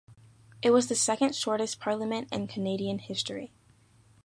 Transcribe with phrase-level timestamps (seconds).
[0.63, 3.51] It was the second shortest parliament in Canadian history.